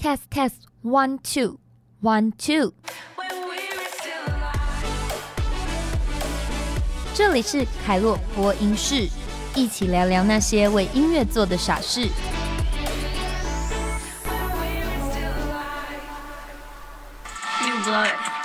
[0.00, 1.58] Test test one two
[2.00, 2.72] one two，
[7.12, 9.06] 这里是凯洛播音室，
[9.54, 12.08] 一起聊聊那些为音乐做的傻事。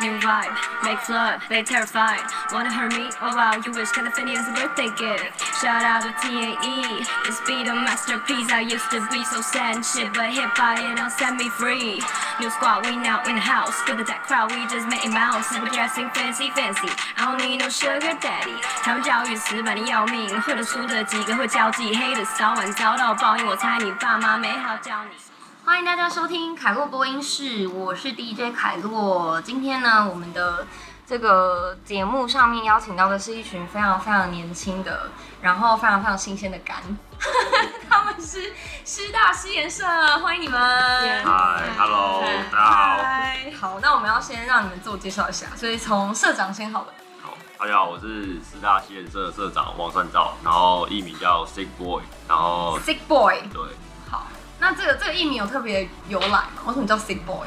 [0.01, 2.23] new vibe, make love, they terrified.
[2.53, 3.11] Wanna hurt me?
[3.21, 5.41] Oh wow, you wish kinda funny as a birthday gift.
[5.61, 8.51] Shout out to TAE, this be the masterpiece.
[8.51, 11.49] I used to be so sad and shit, but hip hop it don't set me
[11.49, 12.03] free.
[12.41, 13.77] New squad, we now in the house.
[13.87, 15.53] Good at that crowd, we just making mouse.
[15.53, 16.89] Never dressing fancy, fancy.
[17.17, 18.57] I don't need no sugar daddy.
[18.83, 23.47] 他们教育死板的要命，会的输的几个会交际，黑的早晚遭到报应。
[23.47, 25.34] 我猜你爸妈没好教你。
[25.66, 29.42] 欢迎大家收听凯洛播音室，我是 DJ 凯洛。
[29.42, 30.68] 今天呢，我们的
[31.08, 35.10] 这个节目上面邀请到的是一群非常非常年轻的，
[35.42, 36.78] 然后非常非常新鲜的干，
[37.90, 38.54] 他们是
[38.86, 39.84] 师大西研社，
[40.20, 40.62] 欢迎你们。
[41.26, 42.22] 嗨，Hello，
[42.52, 42.98] 大家好。
[43.02, 46.88] 嗨，好，那我们要先让你们自我介绍一下，所以从社长先好了。
[47.24, 53.70] 好，大家好，我是师大西研社社长王善照，然后艺名叫 Sick Boy，然后 Sick Boy，对，好，
[54.66, 56.50] 那这个这个艺名有特别由来吗？
[56.66, 57.46] 为什么叫 Sick Boy？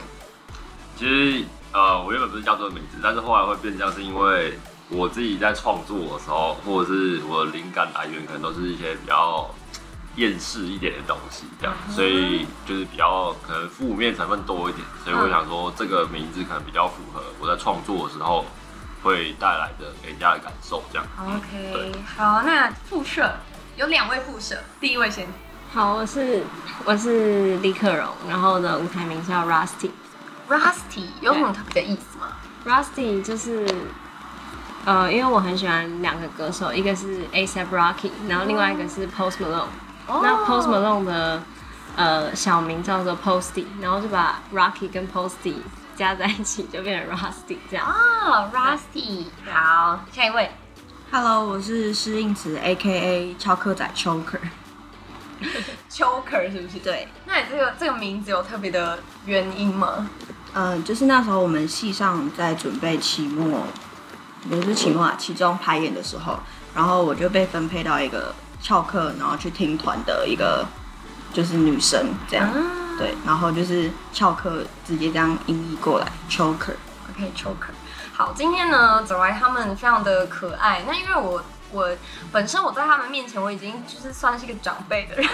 [0.97, 4.57] 其实呃，我原本不是叫这个名字，但是后来会变这样，是因为
[4.89, 9.53] 我自己在创作的时候，或者是我的灵感来源，可能都是一些比较
[10.15, 18.45] 厌世一点的东西，这样，所以就是比较可能负面成分多一点，所以我想说这个名字可能比较符合我在创作的时候
[19.03, 21.07] 会带来的给人家的感受，这样。
[21.27, 23.29] OK，好，那副社
[23.75, 25.27] 有两位副社，第一位先。
[25.71, 26.43] 好，我是
[26.87, 29.91] 我是李克荣，然后我的舞台名叫 Rusty。
[30.49, 32.29] Rusty 有什么特别的意思吗
[32.65, 33.67] ？Rusty 就是
[34.87, 39.69] 呃，因为我很喜欢两个歌手，一个是 A$AP Rocky，然后另外一个是 Post Malone。
[40.09, 41.43] 那 Post Malone 的
[41.97, 45.57] 呃小名叫做 Posty，然后就把 Rocky 跟 Posty
[45.95, 47.87] 加在一起，就变成 Rusty 这样。
[47.87, 50.51] 啊，Rusty，好，下一位。
[51.13, 53.37] Hello，我是施应慈，A.K.A.
[53.39, 54.41] 超客仔 Choker。
[55.91, 56.79] Choker 是不是？
[56.79, 60.09] 对，那你这个这个名字有特别的原因吗？
[60.55, 63.63] 嗯、就是那时候我们系上在准备期末，
[64.51, 66.39] 也不是期末啊，期中排演的时候，
[66.75, 70.67] 然后我就被分配到一个翘课，然后去听团的一个
[71.33, 72.51] 就是女生这样，
[72.99, 76.75] 对，然后就是翘课直接这样音译过来 Choker。
[77.11, 77.73] OK，Choker。
[78.13, 80.83] 好，今天呢，走来他们非常的可爱。
[80.89, 81.41] 那因为我
[81.73, 81.89] 我
[82.33, 85.29] 本身我在他们面前我已经就是算是一个长辈的人，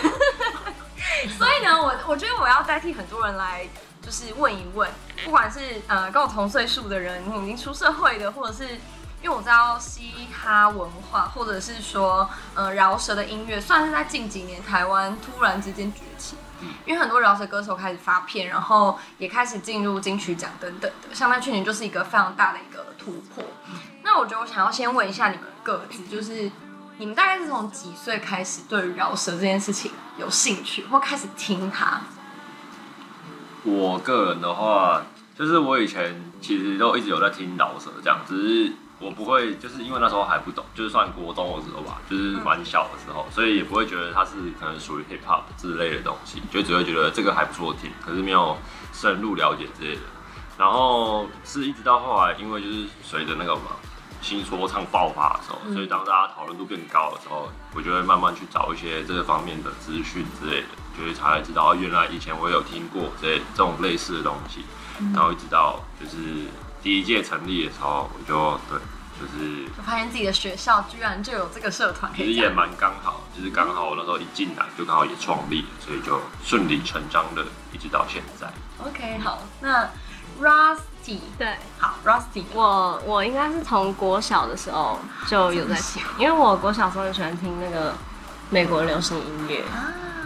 [1.39, 3.69] 所以呢，我我觉得我要代替很多人来
[4.03, 4.91] 就是问一问，
[5.25, 8.79] 不管是呃跟我同岁数的人，你已经出社会的，或者是。
[9.23, 16.37] 因为我知道嘻哈文化，或者是说，呃，饶舌的音乐，算是在近几年台湾突然之间崛起。
[16.87, 23.45] 因为很多饶舌歌手开始发片，然后也开始进入金曲奖等等的，像在去年就是一个非常大的一个突破。
[24.03, 26.51] 那我觉得我想要先问一下你们各自，就是
[26.99, 32.01] 你们大概是从几岁开始对于饶舌这件事情有兴趣，或开始听它？
[33.63, 35.03] 我个人的话，
[35.39, 48.57] 就是我以前其实都一直有在听饶舌这样，只是我不会，就是因为那时候还不懂，就是算国中的时候吧，就是蛮小的时候，所以也不会觉得它是可能属于 hip hop 之类的东西，就只会觉得这个还不错听，可是没有
[48.93, 50.03] 深入了解之类的。
[50.57, 53.63] 然后是一直到后来，因为就是随着那个嘛
[54.23, 64.65] 新说唱爆发的时候，所以当大家讨论度变高的时候，我就会慢慢去找一些这个方面的资讯之类的，就是才会知道原来以前我有听过这这种类似的东西，
[65.13, 66.47] 然后一直到就是
[66.85, 68.79] 第一届成立的时候，我就对，
[69.19, 72.51] 就是就发现自己的学校居然就有这个社团其实也。
[72.51, 78.47] 蛮刚好，就是刚好我那时候一进来就刚好也创立了，所以就顺理成章的一直到现在。
[78.87, 79.89] OK，好，那
[80.41, 87.95] Rusty，对好，Rusty，我我应该是从国小的时候就有在听，因为我国小时候很喜欢听那个
[88.51, 89.65] 美国流行音乐。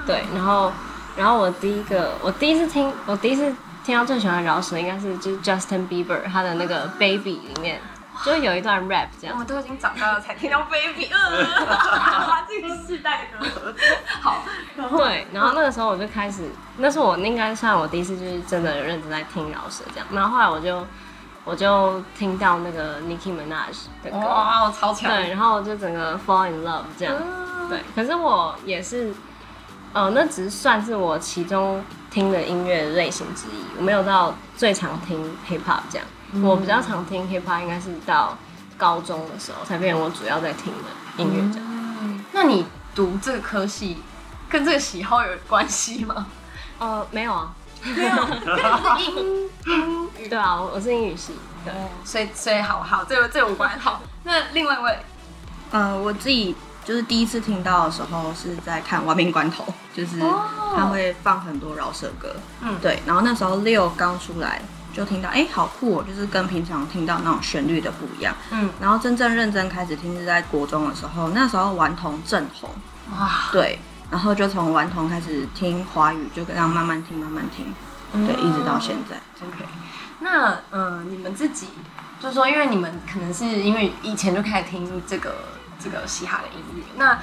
[0.05, 0.73] 对，然后
[1.17, 3.55] 然后我第一个我第一次听我第一次
[3.89, 7.81] 听到最喜欢的饶舌应该是就是 Justin Bieber 他的那个 Baby 里面
[8.23, 9.35] 就有一段 rap 这样。
[9.35, 13.75] 我们都已经长大了才听到 Baby，呃，这个世代的歌。
[14.21, 14.43] 好，
[14.95, 20.07] 对，然后那个时候我就开始，那是我应该算我第一次就是真的认真在听饶舌这样。
[20.13, 20.87] 然后后来我就
[21.47, 25.11] 我就听到那个 Nicki Minaj 的歌，哇，我超强。
[25.11, 27.15] 对，然后我就整个 fall in love 这样。
[27.71, 29.15] 对，可是我也是，
[29.99, 36.07] 呃，那只是算是我其中听的音乐类型之一，我没有到最常听 hip hop 这样。
[36.41, 38.39] 我比较常听 hip hop 应该是到
[38.77, 42.25] 高中的时候才变成我主要在听的音乐这样。
[42.31, 42.65] 那你
[42.95, 43.97] 读这个科系
[44.49, 46.29] 跟这个喜好有关系吗？
[46.79, 47.53] 呃，没有啊，
[47.83, 48.13] 没有
[48.99, 51.33] 是英英语对啊，我我是英语系，
[51.65, 51.75] 对，
[52.05, 53.77] 所以所以好好，这个这个无关。
[53.81, 54.99] 好，那另外一位，
[55.73, 56.55] 呃，我自己
[56.89, 59.63] 就是第一次听到的时候是在看《亡命关头》，
[59.95, 60.19] 就是
[60.75, 63.03] 他会放很多饶舌歌，嗯对。
[63.05, 68.35] 然后那时候六刚出来，就听到哎、好酷哦，就是跟平常听到那种旋律的不一样。
[68.53, 72.71] 嗯，然后真正认真开始听是在国中的时候，那时候顽童正红，
[73.13, 73.79] 哇，对。
[74.11, 77.67] 然后就从顽童开始听华语，就这样慢慢听慢慢听，
[78.27, 79.17] 对，一直到现在。
[79.47, 79.67] OK，
[80.21, 81.67] 那呃，你们自己
[82.19, 85.35] 就是说，因为你们可能是因为以前就开始听这个
[85.79, 87.19] 这个嘻哈的音乐，那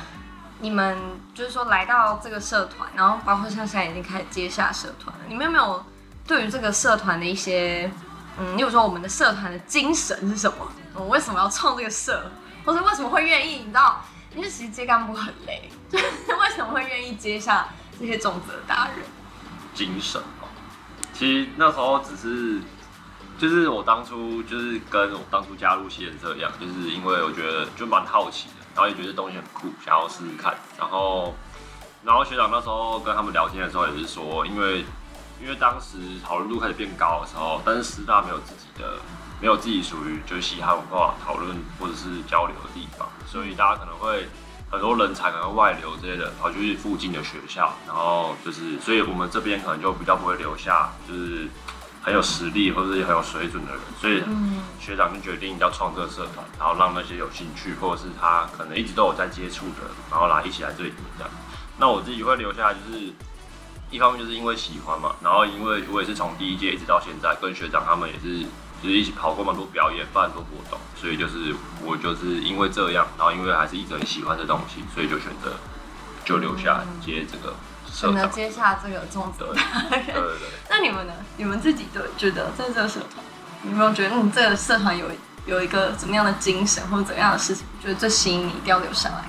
[0.59, 0.97] 你们
[1.33, 5.85] 就是说来到这个社团，然后包括像现在已经开始接下社团了，你们有没有
[6.25, 7.91] 对于这个社团的一些
[8.39, 10.67] 嗯，例如说我们的社团的精神是什么？
[10.93, 12.31] 我为什么要创这个社，
[12.65, 13.59] 或者为什么会愿意？
[13.59, 14.01] 你知道，
[14.33, 16.05] 因为其实接干部很累，就 是
[16.39, 17.67] 为什么会愿意接下
[17.99, 19.05] 这些重责大人？
[19.73, 20.47] 精神哦。
[21.13, 22.61] 其实那时候只是，
[23.37, 30.55] 就是我当初就是跟我当初加入西人社一样，就是因为我觉得就蛮好奇的，然后也觉得东西很酷，想要试试看。
[30.77, 31.33] 然后，
[32.03, 34.85] 然后学长那时候跟他们聊天的时候也是说，因为
[35.41, 38.93] 因为当时讨论度开始变高的时候，但是师大没有自己的
[39.41, 44.27] 没有自己属于就是嘻哈文化讨论或者是交流的地方，所以大家可能会
[44.71, 51.49] 很多人才可能外流这些的跑去附近的学校，然后就是，所以我们这边可能就比较不会留下就是
[52.05, 54.23] 很有实力或者是很有水准的人，所以
[54.79, 61.33] 学长就决定要创这个社团，然后让那些有兴趣或者是他可能一直都有在接触的，然后来一起来这里这样。
[61.79, 63.11] 那我自己会留下来就是。
[63.91, 68.43] 一方面就是因为喜欢嘛，然后因为我也是从第一届一直到现在，跟学长他们也是
[68.81, 71.53] 就是一起跑过蛮多表演，办很多活动，所以就是
[71.83, 75.53] 我就是因为这样，然后因为还是一直很喜欢这东西，所以就选择
[76.25, 77.53] 就留下来接这个
[77.95, 80.13] 选择接下这个粽子对
[80.69, 81.13] 那你们呢？
[81.38, 83.24] 你们自己对觉得在这个社团，
[83.62, 85.07] 你有没有觉得嗯这个社团有
[85.45, 89.24] 有一个怎么样的精神或者怎么样的事情，觉得最吸引你，一定要留下来？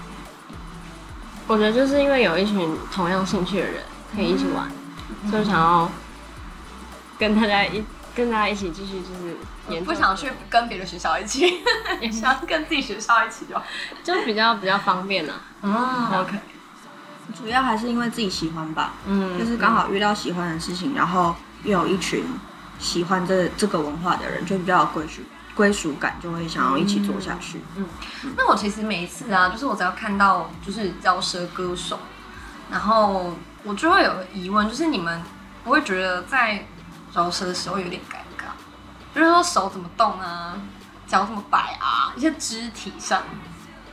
[1.47, 3.85] 我觉得就是因为有一群同样兴趣的人
[4.15, 4.69] 可以一起玩，
[5.31, 5.89] 所以想要
[7.17, 7.85] 跟大家一
[8.17, 9.37] 跟大家一起继续就是
[9.69, 11.63] 研究，不想去跟别的学校一起，
[12.11, 13.63] 想要跟自己学校一起就好。
[14.03, 15.35] 就比较比较方便啊。
[15.63, 16.37] 嗯，OK，
[17.37, 21.35] 主要还是因为自己喜欢吧，嗯就是刚好遇到喜欢的事情，然后
[21.65, 22.25] 又有一群
[22.79, 25.23] 喜欢这这个文化的人，就比较有归属
[25.55, 27.61] 归属感，就会想要一起做下去。
[27.77, 27.87] 嗯
[28.37, 31.99] 那我其实每一次啊，就是我只要看到就是饶舌歌手，
[32.71, 33.35] 然后
[33.65, 35.23] 我就会有个疑问，就是你们
[35.65, 36.67] 不会觉得在
[37.13, 38.49] 饶舌的时候有点尴尬，
[39.15, 40.55] 就是说手怎么动啊，
[41.07, 43.23] 脚怎么摆啊，一些肢体上，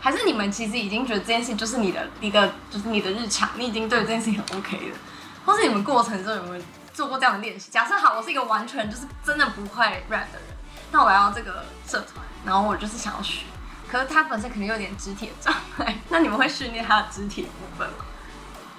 [0.04, 4.98] 还是你们其实已经觉得这件事就是你的一个就是你的日常，你已经对这件事很 OK 了，
[5.46, 6.64] 或是你们过程中有没有
[6.94, 7.72] 做过这样的练习？
[7.72, 10.58] 假设好，我是一个完全就是真的不会 rap 的人，
[10.92, 13.46] 那我来到这个社团，然后我就是想要学。
[13.90, 18.04] 可是他本身可能有点肢体的障碍， 那你们会训练他的肢体部分吗？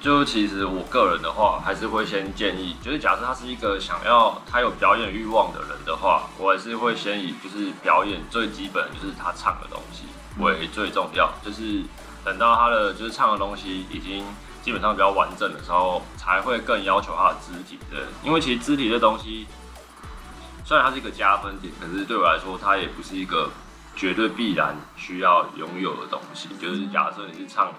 [0.04, 10.02] 就其实我个人的话，还是会先建议，就是假设他是一个想要他有表演欲望的人的话，我还是会先以就是表演最基本就是他唱的东西
[10.38, 11.82] 为最重要，就是
[12.22, 14.22] 等到他的就是唱的东西已经
[14.62, 19.46] 基本上比较完整的时候，才会更要求他的肢体的，因为其实肢体这东西
[20.66, 23.48] 虽然它是一个加分点，可是对我来说，它也不是一个
[23.96, 26.50] 绝对必然需要拥有的东西。
[26.60, 27.72] 就是假设你是唱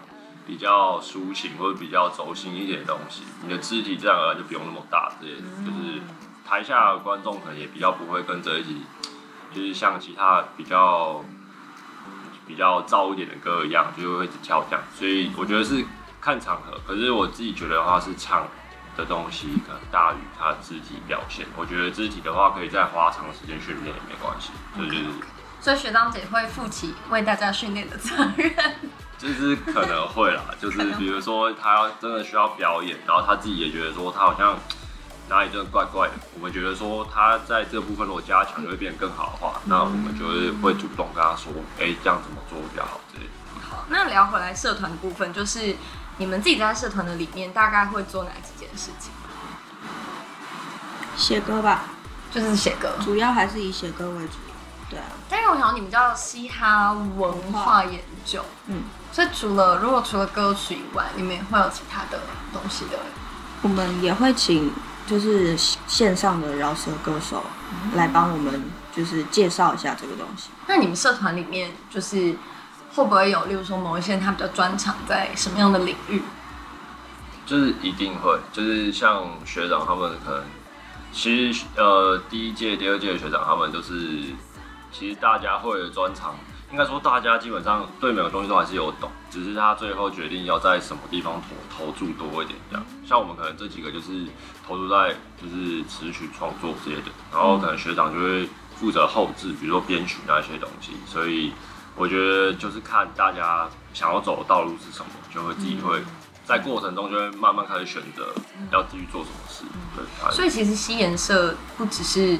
[0.45, 5.41] 比较抒情或者比较轴心一点的东西，你的肢体自然而然就不用那么大之类的。
[5.65, 6.01] 就是
[6.47, 8.81] 台下的观众可能也比较不会跟着一起，
[9.53, 11.23] 就是像其他比较
[12.45, 14.85] 比较燥一点的歌一样，就会一直跳这样。
[14.93, 15.83] 所以我觉得是
[16.21, 18.47] 看场合，可是我自己觉得的话是唱
[18.95, 21.45] 的东西可能大于他的肢体表现。
[21.57, 25.11] 我觉得肢体的话可以再花长时间训练也没关系，对对对。
[25.65, 28.53] 所以学长姐会负起为大家训练的责任。
[29.17, 34.59] 就是可能会啦， 就是比如说他要真的需要表演，然后他自己也觉得说他好像
[35.27, 43.31] 哪里真的怪怪的，我们觉得说他在这部分如果加强就会变得更好的话，那我们就是会主动跟他说，哎、这样怎么做比较好之类的。
[43.67, 45.75] 好，那聊回来社团的部分，就是
[46.17, 49.09] 你们自己在社团的里面大概会做哪几件事情？
[51.17, 51.85] 写歌吧，
[52.29, 52.91] 就是写歌。
[53.03, 54.33] 主要还是以写歌为主。
[54.87, 62.19] 对啊，但是我想你们叫嘻哈文化研究，嗯，所以除了如果除了歌曲以外，你们也会有其他的
[62.51, 62.99] 东西的。
[63.61, 64.69] 我们也会请
[65.07, 65.55] 就是
[65.87, 67.41] 线上的饶舌歌手
[67.95, 70.49] 来帮我们就是介绍一下这个东西。
[70.67, 72.35] 那你们社团里面就是
[72.93, 76.21] 会不会有，例如说某一些人他比较专长在什么样的领域？
[77.45, 80.43] 就是一定会，就是像学长他们可能
[81.13, 84.33] 其实呃，第一届、第二届的学长他们都是，
[84.97, 86.35] 其实大家会的专长，
[86.71, 92.85] 应该说大家基本上对每个东西都还是有懂，只是他最后决定要在什么地方投投注多一点这样。
[93.05, 94.25] 像我们可能这几个就是
[94.65, 98.47] 投注在就是词曲创作之类的，然后可能学长就会
[98.77, 100.93] 负责后置，比如说编曲那些东西。
[101.05, 101.51] 所以
[101.97, 106.01] 我觉得就是看大家想要走的道路是什么，就会自己会
[106.45, 108.33] 在过程中就会慢慢开始选择
[108.71, 109.65] 要继续做什么事。
[109.95, 112.39] 对，所以其实西颜社不只是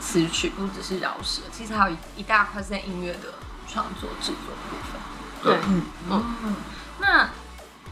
[0.00, 3.34] 词曲，不只是饶舌，其实还有一一大块是在音乐的
[3.68, 5.00] 创作制作部分。
[5.42, 6.54] 对，嗯嗯，
[6.98, 7.28] 那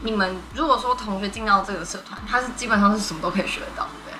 [0.01, 4.15] 你们如果说同学进到这个社团，他是基本上是什么都可以学得到，对不对？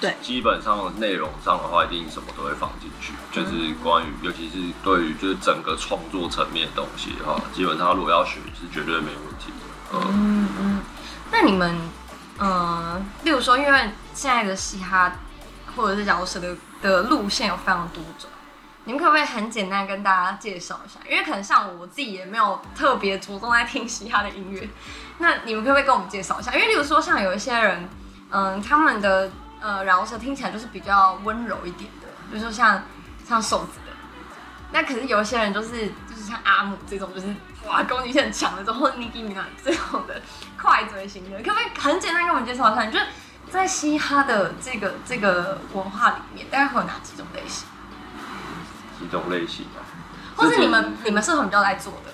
[0.00, 9.94] 对基本上内容上的话，一定什么都会放进去，就是关于，尤其是对于就是整个创作层面的东西的话，基本上如果要学是绝对没问题的。
[9.94, 10.80] 嗯，嗯嗯。
[11.32, 11.78] 那你们，
[12.38, 15.12] 嗯，例如说，因为现在的嘻哈
[15.78, 18.28] 或者是饶舌的的路线有非常多种，
[18.84, 20.98] 你们可不可以很简单跟大家介绍一下？
[21.08, 24.68] 因为可能像我自己也没有特别着重在听嘻哈的音乐，
[25.18, 26.52] 那你们可不可以跟我们介绍一下？
[26.52, 27.88] 因为例如说，像有一些人，
[28.30, 29.30] 嗯，他们的
[29.60, 32.82] 呃饶舌听起来就是比较温柔一点的，比如说像
[33.24, 33.92] 像瘦子的，
[34.72, 37.32] 那可是有一些人就是就是像阿姆这种，就是
[37.66, 40.20] 哇攻击性很强的这种，或者 Nicki Minaj 这种的
[40.60, 42.82] 快嘴型的，可不可以很简单跟我们介绍一下？
[42.84, 43.06] 你觉得
[43.50, 47.66] 在嘻哈的这个这个文化里面，大概会有哪几种类型？
[48.98, 49.78] 几种类型啊，
[50.36, 52.12] 或是你们你们社团比较来做的？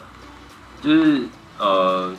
[0.83, 1.27] 就是
[1.59, 2.15] 呃，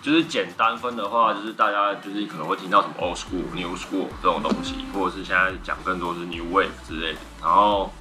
[0.00, 7.18] 就是简单分的话，就是大家就是可能会听到什么 old school、new school 这种东西，或者是现在讲更多是 new wave 之类的。
[7.42, 7.92] 然后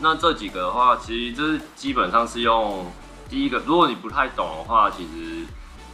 [0.00, 2.92] 那这几个的话，其实就是基本上是用
[3.30, 5.46] 第一个，如果你不太懂的话，其实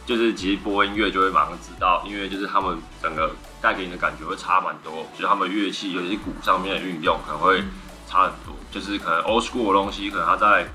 [0.05, 3.31] 就是其实播音乐就会马上知道，因为就是他们整个
[3.63, 7.63] 带给你的感觉会差蛮多，就是他们乐器尤其是鼓上面的运用可能会
[8.05, 10.67] 差很多，就是可能 old school 的东西，可能它在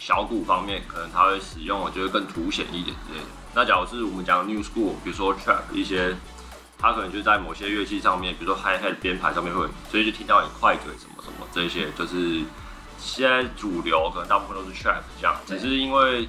[0.00, 3.26] 小鼓方面，可能它会使用，我觉得更凸显一点之类的。
[3.54, 6.16] 那假如是我们讲 new school，比如说 trap 一些，
[6.76, 12.42] 它可能就在某些乐器上面，比如说 hi hat 编排上面会，所以就听到你快嘴什么什么这些，就是
[12.98, 16.28] 现在主流可能大部分都是 trap 这样，只是因为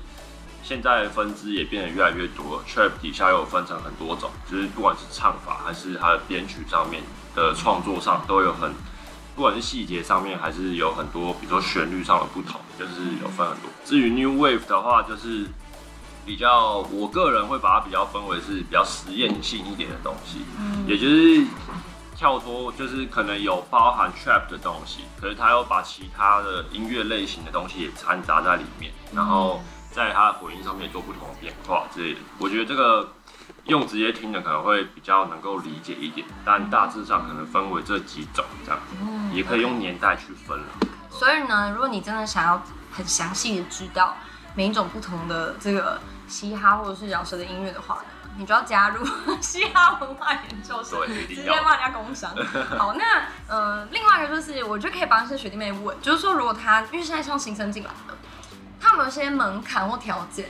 [0.68, 7.02] 现在分支也变得越来越多了，trap 底下又有分成很多种，就是不管是唱法还是它的编曲上面
[7.34, 8.74] 的创作上都有很。
[9.34, 13.70] 不管是细节上面，还是有很多，比如说旋律上的不同，就是有分很多。
[13.86, 15.46] 至于 New Wave 的话，就是
[16.26, 20.40] 比较，我个人会把它比较分为是比较实验性一点的东西，
[20.88, 21.46] 也就是
[22.16, 29.62] 跳脱，就是可能有包含 Trap 的东西，可是它又把其他的音乐类型的东西也掺杂在里面，然后
[29.98, 32.20] 在它的混音上面做不同的变化之类的。
[32.38, 33.12] 我觉得这个。
[33.66, 40.66] 用直接听的可能会比较能够理解一点，但大致上可能分为这几种这样，嗯也可以用年代去分了。
[41.12, 42.62] 所以呢，如果你真的想要
[42.94, 44.16] 很详细的知道
[44.56, 46.00] 每一种不同的这个
[46.30, 48.02] 嘻哈或者是饶舌的音乐的话呢，
[48.38, 49.06] 你就要加入
[49.42, 51.36] 嘻哈文化研究所，直。
[51.36, 52.34] 接帮人家工商。
[52.80, 53.04] 好，那
[53.50, 58.17] 呃，另外一个就是，我就可以帮一些学弟妹问，就是说，如果他因为现在像新生进来的，
[58.80, 60.50] 他有没有一些门槛或条件？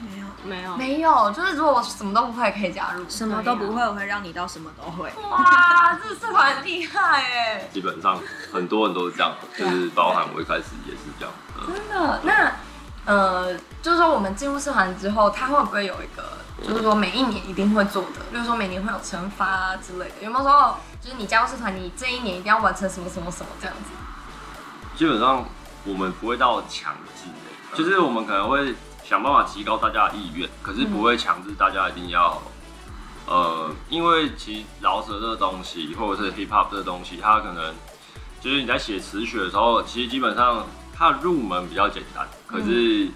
[0.00, 3.04] 没有，没有，没有，就是如果我什么都不会，可以加入。
[3.08, 5.10] 什么都不会，我会让你到什么都会。
[5.28, 7.68] 哇，这社团很厉害哎！
[7.72, 8.20] 基本上
[8.52, 11.34] 很多人都是这样，就是包含我一开始也是这样。
[11.58, 12.52] 嗯真的，那
[13.06, 23.90] 呃，就是说我们进入社团之后，他会不会有一个，就是说每一年一定会做的，比如说每年会有惩罚啊之类的，有没有说哦就是你加入社团，你这一年一定要完成什么什么什么这样子？
[24.96, 25.44] 基本上
[25.84, 32.40] 我们不会到强制的，就是我们可能会想办法提高大家的意愿，可是不会强制大家一定要。
[33.26, 37.74] 呃，因为其实饶舌这个东西，或者是 hip hop 这个东西，它可能
[38.40, 43.06] 就是你在写词曲的时候，其实基本上它的入门比较简单，可是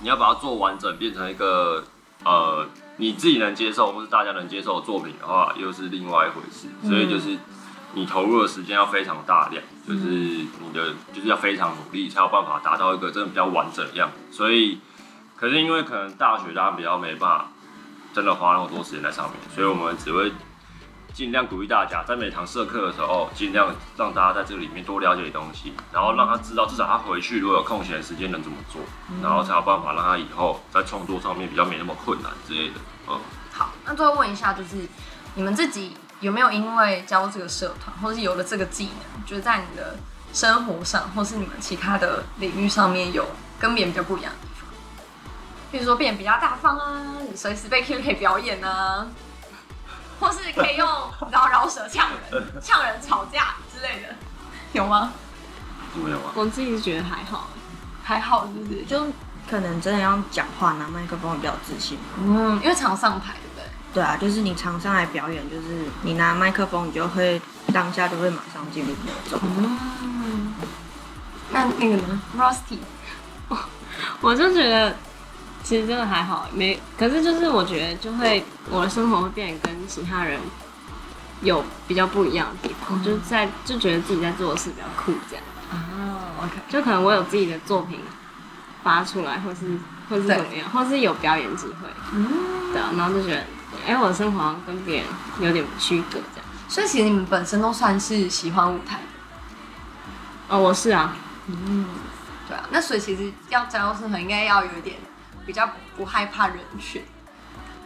[0.00, 1.82] 你要把它做完整，变成一个
[2.24, 2.64] 呃
[2.98, 6.68] 你自己能接受或是大家能接受的作品的话，又是另外一回事。
[6.88, 7.36] 所以就是
[7.94, 14.36] 你投入的时间要非常大量，就是你的就是要非常努力，才有办法达到一个真的比较完整的样子。
[14.36, 14.80] 所以，
[15.36, 17.46] 可是因为可能大学大家比较没办法
[18.14, 20.32] 真的花那么多时间在上面，所以我们只会
[21.12, 28.80] 尽量鼓励大家在每堂社课的时候，尽量让大家在这里面多了解东西，然后让他知道至少他回去如果有空闲的时间能怎么做，
[29.22, 32.74] 然后才有办法让他以后在创作上面比较没那么困难之类的。
[33.08, 33.20] 嗯，
[33.52, 34.88] 好，那最后问一下，就是
[35.34, 39.96] 你们自己有没有因为加入这个社团，或是有了这个技能，觉得在你的
[40.32, 43.26] 生活上，或是你们其他的领域上面有
[43.58, 44.68] 跟别人比较不一样的地方？
[45.72, 49.04] 比如说变得比较大方啊，你随时被 Q 可以表演啊，
[50.20, 50.88] 或是可以用
[51.32, 54.14] 饶饶舌呛人、呛人吵架之类的，
[54.72, 55.12] 有吗？
[55.96, 56.32] 没有啊？
[56.36, 57.48] 我自己是觉得还好，
[58.04, 58.84] 还好是不是？
[58.84, 59.06] 就
[59.50, 61.98] 可能真的要讲话拿麦克风比较自信。
[62.16, 63.34] 嗯，因为常上台，
[63.94, 67.40] 对啊，就是你常上来表演，就是你拿麦克风，你就会
[67.72, 69.38] 当下就会马上进入那种。
[70.02, 70.54] 嗯，
[71.52, 72.78] 那那个呢，Rusty？
[74.20, 74.96] 我就觉得
[75.62, 76.80] 其实真的还好，没。
[76.98, 80.40] 可是就是我觉得就会我的生活会变得跟其他人
[81.42, 85.44] 有比较不一样的地方，就是在就觉得自己在做的事比较酷这样。
[85.70, 88.00] 哦，OK，就可能我有自己的作品
[88.82, 93.44] 发出来，或是或是怎么样，或是有表演机会，嗯，对啊，然后就觉得，
[93.86, 95.06] 哎、我的生活好像跟别人
[95.40, 96.48] 有点区隔这样。
[96.68, 101.14] 所以其实你们本身都算是喜欢舞台的，哦，我是啊，
[101.48, 101.86] 嗯
[102.48, 102.64] 对啊。
[102.70, 104.96] 那所以其实要加入社团，应该要有一点
[105.44, 107.02] 比较不害怕人群。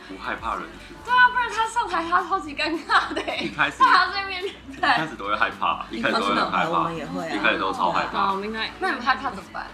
[0.08, 5.04] 不害怕人群，对啊，不然他上台他超级尴尬的欸一开始他还要在那边一开。
[5.04, 9.66] 始都会害怕，一开始都会很害我怕，们也会啊一开始都超害哦，怕我，们应该那你们害怕怎么办？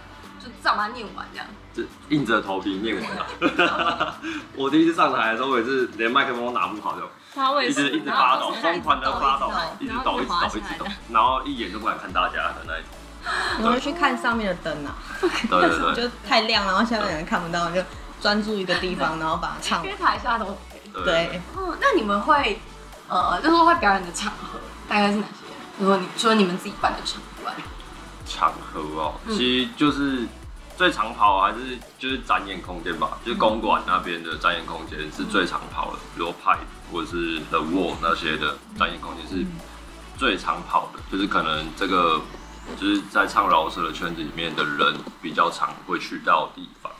[0.43, 1.47] 就至少把它念完这样。
[1.73, 4.15] 就硬着头皮念完了。
[4.55, 12.89] 我第一次上台的时候，我也是连麦克风都拿不好，就他为一直一直发抖，疯狂的发抖，一直抖，一直抖，一直抖，然后一眼就不敢看大家的那一种。
[13.57, 17.81] 你会去看上面的灯啊，对对对 就太亮，然后下面的人看不到，就
[18.21, 19.83] 专注一个地方，然后把它唱。
[19.83, 20.57] 因为台下都
[21.05, 22.59] 对，哦，那你们会
[23.07, 25.45] 呃，就是说会表演的场合大概是哪些？
[25.79, 27.53] 如果你除了你们自己办的场以外，
[28.33, 30.27] 场合哦，其实就是
[30.75, 36.57] 最常跑还是就是展演空间吧，就是公馆那边的展演空间是最常跑的，比如派
[36.91, 39.45] 或者是 The Wall 那些的展演空间是
[40.17, 42.21] 最常跑的，就是可能这个
[42.79, 46.91] 就是在唱饶舌的圈子里面的人比较常会去到的地方，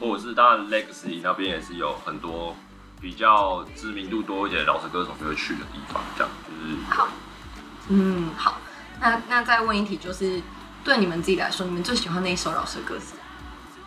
[0.00, 2.56] 或者是当然 Legacy 那边也是有很多
[3.00, 7.08] 比较知名度多一点的饶舌歌手就会去的地方，这样就是好。
[7.88, 8.56] 嗯，好，
[8.98, 10.40] 那那再问一题，就是
[10.84, 13.14] 对你们自己来说，你们最喜欢那一首饶舌歌词，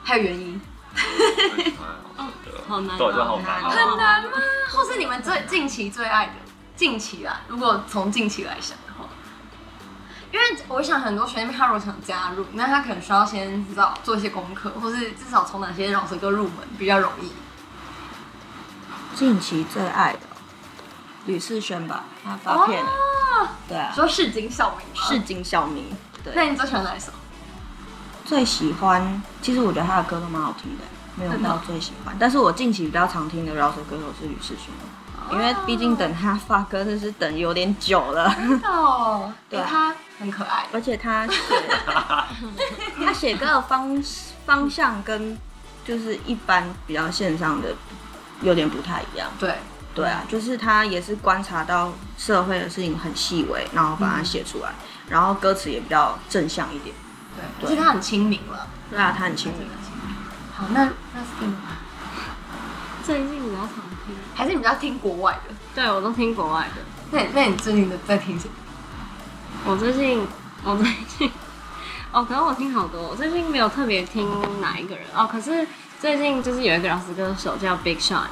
[0.04, 0.60] 还有原因？
[0.96, 3.70] 最喜欢饶舌的好难就好难哦。
[3.70, 4.32] 很难吗？
[4.72, 6.34] 或是你们最近期最爱的？
[6.76, 9.08] 近期啊，如果从近期来想的话，
[10.32, 17.32] 因为我想很多学弟妹他如果想加入，那他可能需要先知道做一些功课，或是至少从哪些饶舌歌入门比较容易。
[19.16, 20.20] 近期最爱的
[21.26, 24.86] 吕世轩吧，他发片了，哦，对啊，说市井小民？
[24.96, 25.86] 市井小民。
[26.32, 27.12] 对，那你最喜欢哪一首？
[28.26, 30.84] 最喜欢，其实我觉得他的歌都蛮好听的，
[31.16, 32.16] 没有到最喜欢。
[32.20, 34.74] 但是我近期比较常听的饶舌歌手是吕世勋，
[35.32, 38.36] 因为毕竟等他发歌真是等有点久了。
[38.64, 40.66] 哦， 对啊他很可爱。
[40.74, 41.36] 而且他写
[43.06, 44.04] 他写歌的方
[44.46, 45.38] 方向跟
[45.86, 47.70] 就是一般比较线上的
[48.42, 49.30] 有点不太一样。
[49.40, 49.56] 对，
[49.98, 54.72] 对啊，就是他也是观察到社会的事情很细微，然后把它写出来，
[55.10, 56.96] 然后歌词也比较正向一点。
[57.36, 58.68] 对，而且他很亲民了。
[58.90, 59.68] 对啊，他很亲民。
[60.56, 61.52] 好，那那 Steam
[63.04, 63.70] 最近比较常
[64.06, 65.56] 听，还是你比较听国外的？
[65.76, 66.82] 对我都听国外的。
[67.12, 68.54] 那你那你最近的在听什么？
[69.66, 70.28] 我最近，
[70.64, 71.32] 我最近，
[72.12, 73.02] 哦，可能我听好多。
[73.02, 74.30] 我最近没有特别听
[74.62, 75.68] 哪一个人哦，可是
[76.00, 78.28] 最近就是有一个饶舌歌手叫 Big Sean，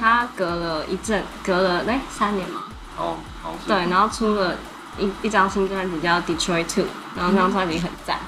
[0.00, 2.64] 他隔了一阵，隔了哎三年嘛，
[2.96, 4.56] 哦，好对，然后出了
[4.98, 6.86] 一一张新专辑叫 Detroit Two，
[7.16, 8.18] 然后这张专辑很赞，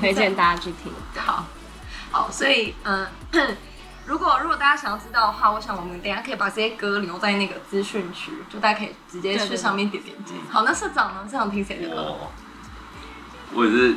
[0.00, 0.92] 推荐大家去听。
[1.16, 1.44] 好，
[2.10, 3.06] 好，所以嗯、
[4.06, 10.34] 如果如果大家想要知道的话，我想我们等一下可以把这些歌留在那个资讯区，就大家可以直接去上面点点击。
[10.50, 11.24] 好，那社长呢？
[11.24, 12.02] 社长听谁的歌？
[12.02, 12.30] 我
[13.54, 13.94] 我也是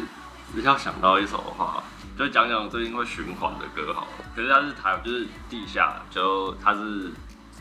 [0.56, 1.84] 比较想到一首的话，
[2.18, 4.08] 就讲讲最近会循环的歌好了。
[4.36, 7.12] 可是它是台，就是地下，就它是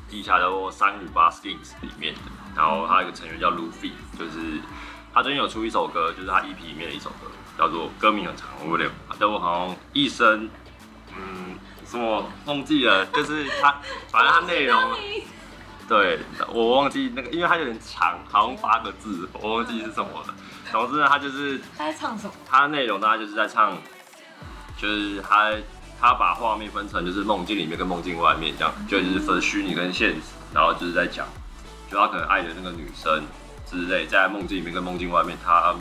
[0.08, 2.20] 地下叫做三五八 Skins 里面的，
[2.56, 4.60] 然后他有一个成员叫 Luffy，就是
[5.12, 10.48] 他最近有出一首歌，就是他 EP 里面的一首歌，叫做歌名很长，我有点，但我好像一生，
[11.14, 14.80] 嗯，什么忘记了，就是他，反正他内容。
[15.88, 20.34] 对，我忘记那个，因为它有点长，好像八个字，我忘记是什么了。
[20.72, 22.32] 总之呢，他就是他在唱什么？
[22.44, 23.76] 他的内容大概就是在唱，
[24.76, 25.52] 就是他
[25.98, 30.20] 他把画面分成就是梦境里面跟梦境外面这样，就是分虚拟跟现实，
[30.52, 31.26] 然后就是在讲，
[31.90, 33.24] 就他可能爱的那个女生
[33.70, 35.74] 之类，在梦境里面跟梦境外面，他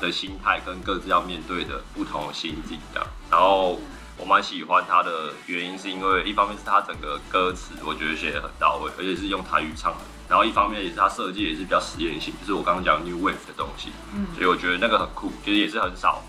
[0.00, 3.08] 的心态跟各自要面对的不同的心境这样。
[3.30, 3.78] 然后
[4.16, 9.98] 我蛮喜欢他的原因是因为一方面是他整个歌词我觉得写的很到位，而且是用台语唱的。
[10.28, 13.90] 然后一方面也是他设计也是比较实验性，就是我刚刚讲 new wave 的东西，
[14.34, 16.22] 所以我觉得那个很酷，其实也是很少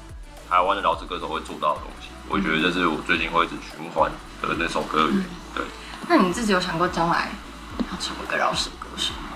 [0.52, 2.10] 台湾的饶舌歌手会做到的东西。
[2.28, 4.12] 我觉得这是我最近会一直循环
[4.42, 5.26] 的那首歌的原因。
[5.56, 5.64] 对，
[6.10, 7.30] 那你自己有想过将来
[7.90, 9.30] 要成为一个饶舌歌手吗？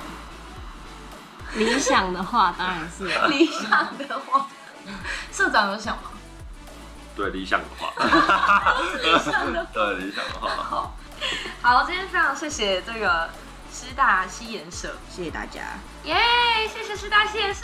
[1.53, 4.45] 理想的话当然是 理想的话，
[5.31, 6.11] 社长有想吗？
[7.15, 7.93] 对理想的话，
[9.71, 10.91] 对理想的话，
[11.63, 13.29] 好，今天非常谢谢这个
[13.73, 15.61] 师大西研社，谢谢大家，
[16.03, 16.17] 耶
[16.67, 17.61] 谢谢师大西研社，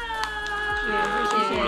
[1.29, 1.61] 谢谢